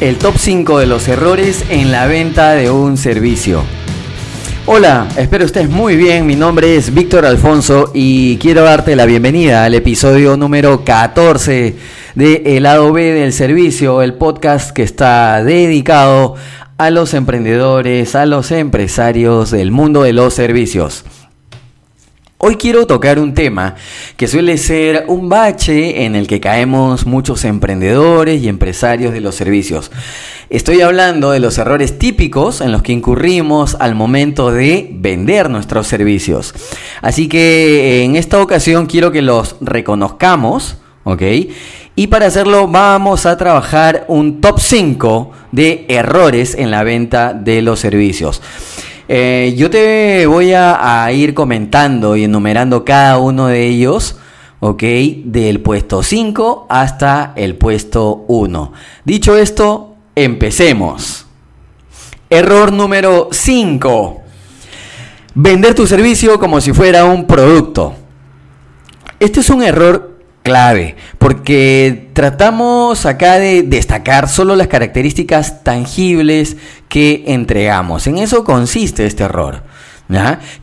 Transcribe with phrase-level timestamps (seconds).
[0.00, 3.62] el top 5 de los errores en la venta de un servicio.
[4.64, 6.26] Hola, espero estés muy bien.
[6.26, 11.76] Mi nombre es Víctor Alfonso y quiero darte la bienvenida al episodio número 14
[12.14, 16.34] de El lado B del servicio, el podcast que está dedicado
[16.78, 21.04] a los emprendedores, a los empresarios del mundo de los servicios.
[22.42, 23.74] Hoy quiero tocar un tema
[24.16, 29.34] que suele ser un bache en el que caemos muchos emprendedores y empresarios de los
[29.34, 29.90] servicios.
[30.48, 35.86] Estoy hablando de los errores típicos en los que incurrimos al momento de vender nuestros
[35.86, 36.54] servicios.
[37.02, 41.22] Así que en esta ocasión quiero que los reconozcamos, ¿ok?
[41.94, 47.60] Y para hacerlo vamos a trabajar un top 5 de errores en la venta de
[47.60, 48.40] los servicios.
[49.12, 54.20] Eh, yo te voy a, ir comentando y enumerando cada uno de ellos,
[54.60, 54.84] ¿ok?
[55.24, 58.72] Del puesto 5 hasta el puesto 1.
[59.04, 61.26] Dicho esto, empecemos.
[62.30, 64.22] Error número 5.
[65.34, 67.94] Vender tu servicio como si fuera un producto.
[69.18, 70.09] Este es un error
[70.42, 76.56] clave, porque tratamos acá de destacar solo las características tangibles
[76.88, 78.06] que entregamos.
[78.06, 79.62] En eso consiste este error.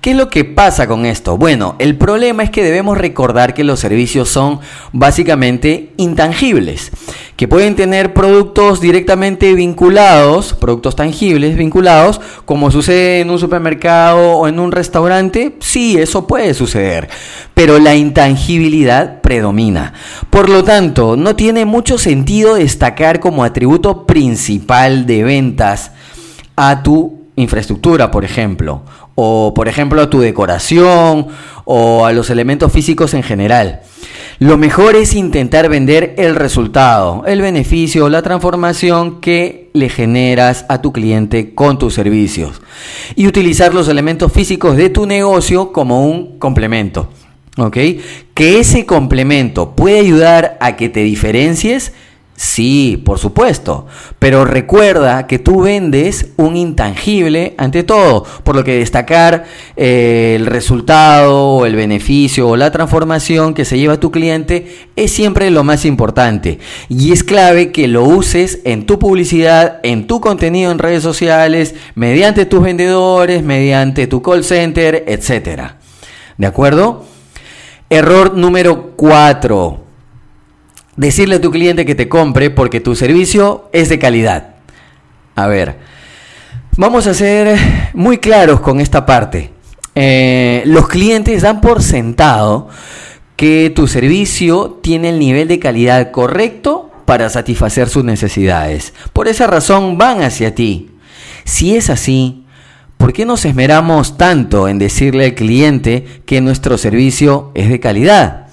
[0.01, 1.37] ¿Qué es lo que pasa con esto?
[1.37, 4.59] Bueno, el problema es que debemos recordar que los servicios son
[4.91, 6.91] básicamente intangibles,
[7.37, 14.47] que pueden tener productos directamente vinculados, productos tangibles vinculados, como sucede en un supermercado o
[14.47, 17.07] en un restaurante, sí, eso puede suceder,
[17.53, 19.93] pero la intangibilidad predomina.
[20.31, 25.91] Por lo tanto, no tiene mucho sentido destacar como atributo principal de ventas
[26.55, 28.81] a tu infraestructura, por ejemplo,
[29.19, 31.27] o por ejemplo a tu decoración
[31.65, 33.81] o a los elementos físicos en general.
[34.37, 40.83] Lo mejor es intentar vender el resultado, el beneficio, la transformación que le generas a
[40.83, 42.61] tu cliente con tus servicios
[43.15, 47.09] y utilizar los elementos físicos de tu negocio como un complemento.
[47.57, 47.75] ¿Ok?
[48.35, 51.91] Que ese complemento puede ayudar a que te diferencies
[52.39, 53.87] Sí, por supuesto,
[54.19, 60.45] pero recuerda que tú vendes un intangible ante todo, por lo que destacar eh, el
[60.45, 65.83] resultado el beneficio o la transformación que se lleva tu cliente es siempre lo más
[65.83, 66.59] importante
[66.89, 71.73] y es clave que lo uses en tu publicidad, en tu contenido en redes sociales,
[71.95, 75.71] mediante tus vendedores, mediante tu call center, etc.
[76.37, 77.03] ¿De acuerdo?
[77.89, 79.86] Error número 4
[80.97, 84.55] decirle a tu cliente que te compre porque tu servicio es de calidad.
[85.35, 85.77] A ver,
[86.75, 87.57] vamos a ser
[87.93, 89.51] muy claros con esta parte.
[89.95, 92.69] Eh, los clientes dan por sentado
[93.35, 98.93] que tu servicio tiene el nivel de calidad correcto para satisfacer sus necesidades.
[99.13, 100.89] Por esa razón van hacia ti.
[101.45, 102.43] Si es así,
[102.97, 108.46] ¿por qué nos esmeramos tanto en decirle al cliente que nuestro servicio es de calidad?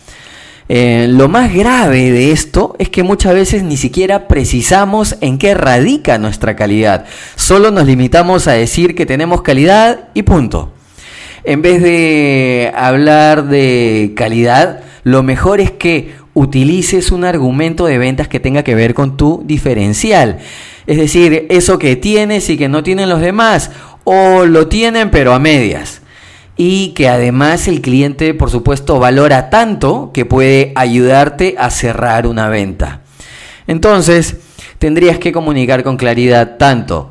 [0.69, 5.55] Eh, lo más grave de esto es que muchas veces ni siquiera precisamos en qué
[5.55, 7.05] radica nuestra calidad.
[7.37, 10.73] Solo nos limitamos a decir que tenemos calidad y punto.
[11.45, 18.29] En vez de hablar de calidad, lo mejor es que utilices un argumento de ventas
[18.29, 20.39] que tenga que ver con tu diferencial.
[20.87, 23.71] Es decir, eso que tienes y que no tienen los demás,
[24.05, 26.01] o lo tienen pero a medias
[26.57, 32.49] y que además el cliente, por supuesto, valora tanto que puede ayudarte a cerrar una
[32.49, 33.01] venta.
[33.67, 34.37] Entonces,
[34.79, 37.11] tendrías que comunicar con claridad tanto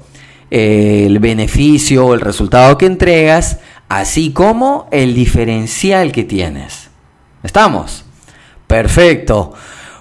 [0.50, 3.59] eh, el beneficio o el resultado que entregas,
[3.90, 6.90] así como el diferencial que tienes.
[7.44, 8.06] ¿Estamos?
[8.68, 9.54] Perfecto.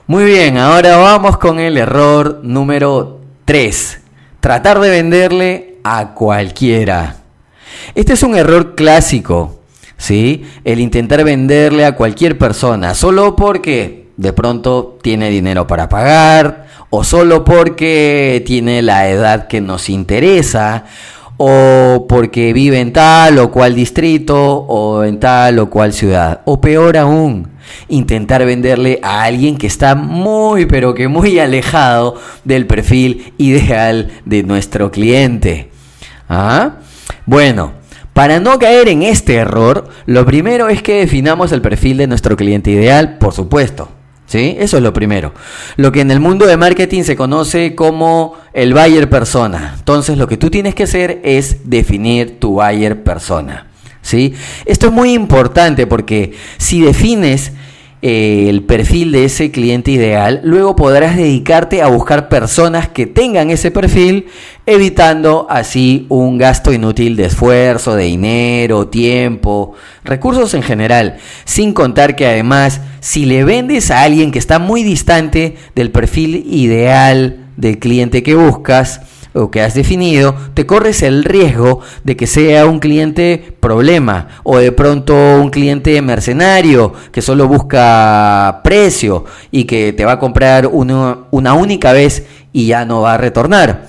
[0.06, 4.00] Muy bien, ahora vamos con el error número 3.
[4.40, 7.21] Tratar de venderle a cualquiera.
[7.94, 9.60] Este es un error clásico,
[9.96, 10.44] ¿sí?
[10.64, 17.04] El intentar venderle a cualquier persona solo porque de pronto tiene dinero para pagar o
[17.04, 20.84] solo porque tiene la edad que nos interesa
[21.38, 26.42] o porque vive en tal o cual distrito o en tal o cual ciudad.
[26.44, 27.48] O peor aún,
[27.88, 34.42] intentar venderle a alguien que está muy pero que muy alejado del perfil ideal de
[34.42, 35.70] nuestro cliente.
[36.28, 36.76] ¿Ah?
[37.26, 37.72] Bueno,
[38.12, 42.36] para no caer en este error, lo primero es que definamos el perfil de nuestro
[42.36, 43.88] cliente ideal, por supuesto.
[44.26, 44.56] ¿Sí?
[44.58, 45.34] Eso es lo primero.
[45.76, 49.74] Lo que en el mundo de marketing se conoce como el buyer persona.
[49.78, 53.66] Entonces, lo que tú tienes que hacer es definir tu buyer persona.
[54.00, 54.34] ¿Sí?
[54.64, 57.52] Esto es muy importante porque si defines
[58.04, 63.50] eh, el perfil de ese cliente ideal, luego podrás dedicarte a buscar personas que tengan
[63.50, 64.26] ese perfil,
[64.66, 72.16] evitando así un gasto inútil de esfuerzo, de dinero, tiempo, recursos en general, sin contar
[72.16, 77.78] que además si le vendes a alguien que está muy distante del perfil ideal del
[77.78, 82.78] cliente que buscas, o que has definido, te corres el riesgo de que sea un
[82.78, 90.04] cliente problema o de pronto un cliente mercenario que solo busca precio y que te
[90.04, 93.88] va a comprar una, una única vez y ya no va a retornar.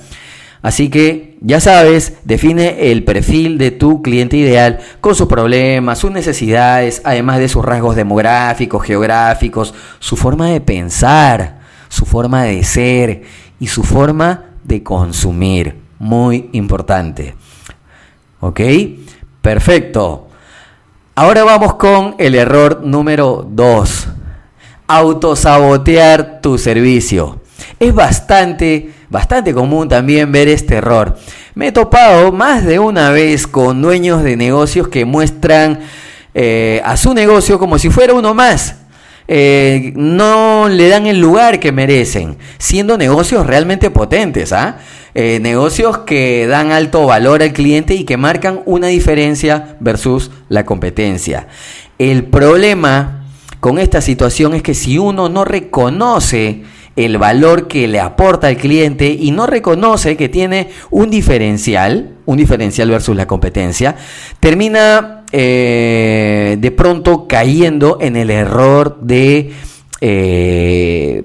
[0.62, 6.10] Así que ya sabes, define el perfil de tu cliente ideal con sus problemas, sus
[6.10, 11.60] necesidades, además de sus rasgos demográficos, geográficos, su forma de pensar,
[11.90, 13.24] su forma de ser
[13.60, 15.82] y su forma de consumir.
[16.00, 17.36] Muy importante.
[18.40, 18.60] ¿Ok?
[19.42, 20.28] Perfecto.
[21.16, 24.08] Ahora vamos con el error número 2.
[24.88, 27.42] Autosabotear tu servicio.
[27.80, 31.18] Es bastante, bastante común también ver este error.
[31.56, 35.80] Me he topado más de una vez con dueños de negocios que muestran
[36.34, 38.83] eh, a su negocio como si fuera uno más
[39.28, 44.80] eh, no le dan el lugar que merecen, siendo negocios realmente potentes, ¿ah?
[45.16, 50.66] eh, negocios que dan alto valor al cliente y que marcan una diferencia versus la
[50.66, 51.48] competencia.
[51.98, 53.28] El problema
[53.60, 56.64] con esta situación es que si uno no reconoce
[56.96, 62.38] el valor que le aporta al cliente y no reconoce que tiene un diferencial, un
[62.38, 63.96] diferencial versus la competencia,
[64.40, 69.52] termina eh, de pronto cayendo en el error de
[70.02, 71.24] eh,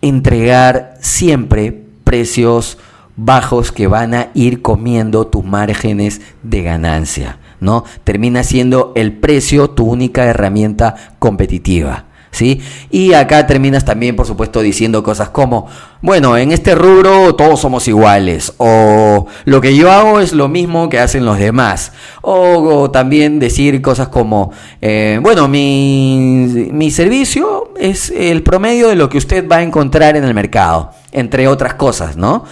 [0.00, 2.78] entregar siempre precios
[3.16, 7.84] bajos que van a ir comiendo tus márgenes de ganancia, ¿no?
[8.04, 12.06] Termina siendo el precio tu única herramienta competitiva.
[12.32, 12.60] ¿Sí?
[12.90, 15.68] Y acá terminas también, por supuesto, diciendo cosas como,
[16.00, 20.88] bueno, en este rubro todos somos iguales, o lo que yo hago es lo mismo
[20.88, 21.92] que hacen los demás,
[22.22, 24.50] o, también decir cosas como,
[24.80, 30.16] eh, bueno, mi, mi servicio es el promedio de lo que usted va a encontrar
[30.16, 32.44] en el mercado entre otras cosas, ¿no?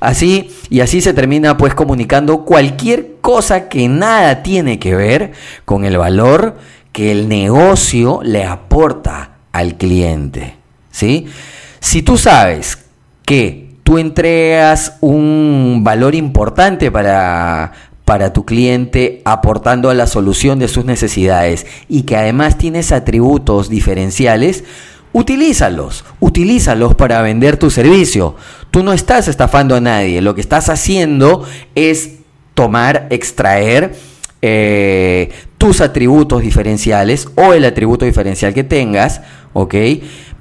[0.00, 5.32] Así y así se termina pues comunicando cualquier cosa que nada tiene que ver
[5.64, 6.56] con el valor
[6.96, 10.56] que el negocio le aporta al cliente.
[10.90, 11.26] ¿sí?
[11.78, 12.78] Si tú sabes
[13.26, 17.70] que tú entregas un valor importante para,
[18.06, 23.68] para tu cliente aportando a la solución de sus necesidades y que además tienes atributos
[23.68, 24.64] diferenciales,
[25.12, 28.36] utilízalos, utilízalos para vender tu servicio.
[28.70, 31.44] Tú no estás estafando a nadie, lo que estás haciendo
[31.74, 32.12] es
[32.54, 33.94] tomar, extraer
[34.40, 39.22] eh, tus atributos diferenciales o el atributo diferencial que tengas,
[39.52, 39.74] ¿ok?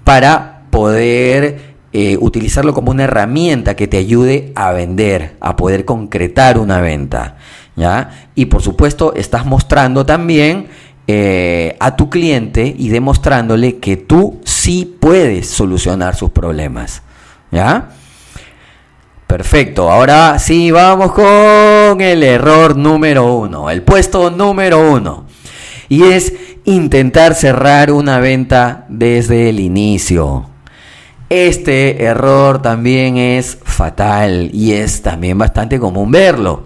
[0.03, 6.57] Para poder eh, utilizarlo como una herramienta que te ayude a vender, a poder concretar
[6.57, 7.38] una venta,
[7.75, 8.27] ¿ya?
[8.35, 10.67] Y por supuesto estás mostrando también
[11.07, 17.03] eh, a tu cliente y demostrándole que tú sí puedes solucionar sus problemas,
[17.51, 17.91] ¿ya?
[19.27, 25.26] Perfecto, ahora sí vamos con el error número uno, el puesto número uno.
[25.90, 26.33] Y es
[26.66, 30.49] intentar cerrar una venta desde el inicio.
[31.30, 36.66] Este error también es fatal y es también bastante común verlo.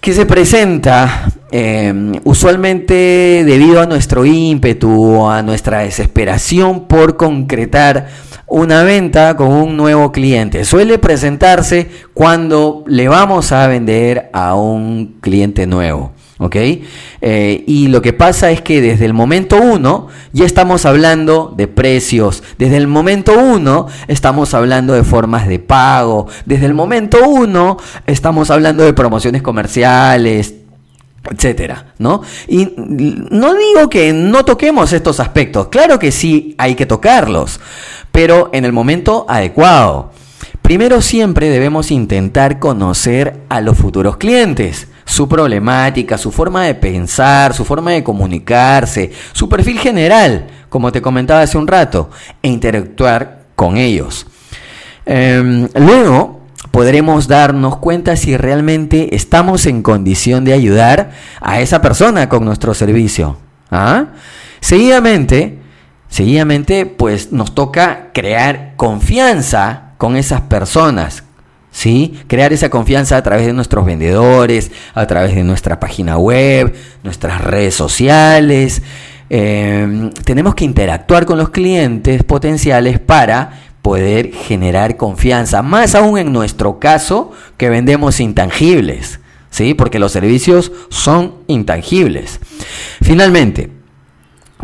[0.00, 8.08] Que se presenta em, usualmente debido a nuestro ímpetu, a nuestra desesperación por concretar
[8.46, 10.64] una venta con un nuevo cliente.
[10.64, 16.12] Suele presentarse cuando le vamos a vender a un cliente nuevo.
[16.38, 16.54] ¿Ok?
[17.22, 21.66] Eh, y lo que pasa es que desde el momento uno ya estamos hablando de
[21.66, 27.78] precios, desde el momento uno estamos hablando de formas de pago, desde el momento uno
[28.06, 30.56] estamos hablando de promociones comerciales,
[31.30, 32.22] etcétera, ¿no?
[32.48, 37.60] Y no digo que no toquemos estos aspectos, claro que sí hay que tocarlos,
[38.12, 40.12] pero en el momento adecuado.
[40.62, 47.54] Primero siempre debemos intentar conocer a los futuros clientes, su problemática, su forma de pensar,
[47.54, 52.10] su forma de comunicarse, su perfil general, como te comentaba hace un rato,
[52.42, 54.26] e interactuar con ellos.
[55.06, 56.45] Em, luego
[56.76, 62.74] podremos darnos cuenta si realmente estamos en condición de ayudar a esa persona con nuestro
[62.74, 63.38] servicio.
[63.70, 64.08] ¿Ah?
[64.60, 65.60] Seguidamente,
[66.08, 71.24] Seguidamente, pues nos toca crear confianza con esas personas,
[71.70, 72.20] ¿sí?
[72.28, 77.40] Crear esa confianza a través de nuestros vendedores, a través de nuestra página web, nuestras
[77.40, 78.82] redes sociales,
[79.28, 86.32] eh, tenemos que interactuar con los clientes potenciales para poder generar confianza, más aún en
[86.32, 89.74] nuestro caso que vendemos intangibles, ¿sí?
[89.74, 92.40] Porque los servicios son intangibles.
[93.00, 93.70] Finalmente,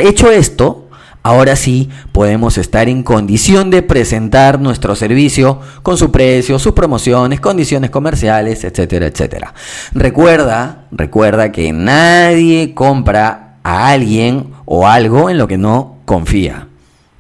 [0.01, 0.89] hecho esto,
[1.25, 7.39] Ahora sí podemos estar en condición de presentar nuestro servicio con su precio, sus promociones,
[7.39, 9.55] condiciones comerciales, etcétera, etcétera.
[9.93, 16.67] Recuerda, recuerda que nadie compra a alguien o algo en lo que no confía.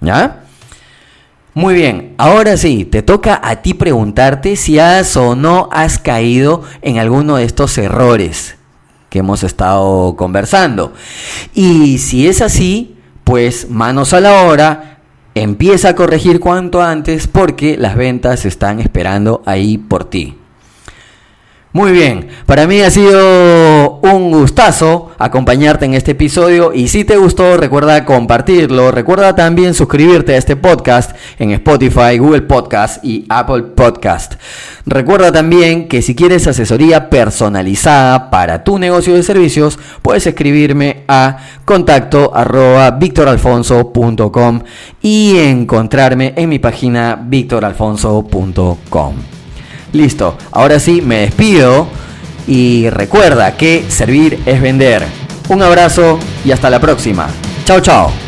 [0.00, 0.41] ¿Ya?
[1.54, 6.62] Muy bien, ahora sí, te toca a ti preguntarte si has o no has caído
[6.80, 8.56] en alguno de estos errores
[9.10, 10.94] que hemos estado conversando.
[11.52, 15.00] Y si es así, pues manos a la obra,
[15.34, 20.38] empieza a corregir cuanto antes porque las ventas están esperando ahí por ti.
[21.74, 27.16] Muy bien, para mí ha sido un gustazo acompañarte en este episodio y si te
[27.16, 33.62] gustó recuerda compartirlo, recuerda también suscribirte a este podcast en Spotify, Google Podcast y Apple
[33.62, 34.34] Podcast.
[34.84, 41.38] Recuerda también que si quieres asesoría personalizada para tu negocio de servicios, puedes escribirme a
[41.64, 42.34] contacto
[45.00, 49.41] y encontrarme en mi página victoralfonso.com.
[49.92, 51.86] Listo, ahora sí me despido
[52.46, 55.04] y recuerda que servir es vender.
[55.48, 57.28] Un abrazo y hasta la próxima.
[57.64, 58.21] Chao, chao.